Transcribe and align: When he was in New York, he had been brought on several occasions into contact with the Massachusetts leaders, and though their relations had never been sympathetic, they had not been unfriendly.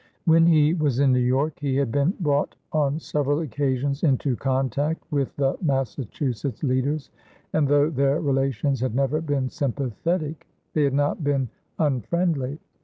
When 0.25 0.47
he 0.47 0.73
was 0.73 0.97
in 0.99 1.13
New 1.13 1.19
York, 1.19 1.59
he 1.59 1.75
had 1.75 1.91
been 1.91 2.15
brought 2.19 2.55
on 2.73 2.99
several 2.99 3.41
occasions 3.41 4.01
into 4.01 4.35
contact 4.35 5.03
with 5.11 5.35
the 5.35 5.57
Massachusetts 5.61 6.63
leaders, 6.63 7.11
and 7.53 7.67
though 7.67 7.87
their 7.91 8.19
relations 8.19 8.79
had 8.79 8.95
never 8.95 9.21
been 9.21 9.47
sympathetic, 9.51 10.47
they 10.73 10.85
had 10.85 10.95
not 10.95 11.23
been 11.23 11.49
unfriendly. 11.77 12.57